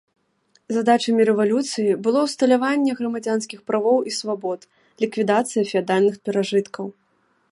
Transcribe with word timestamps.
Задачамі 0.75 1.21
рэвалюцыі 1.29 1.97
было 2.07 2.19
ўсталяванне 2.27 2.91
грамадзянскіх 3.01 3.59
правоў 3.71 3.97
і 4.11 4.15
свабод, 4.19 4.59
ліквідацыя 5.05 5.63
феадальных 5.73 6.15
перажыткаў. 6.31 6.85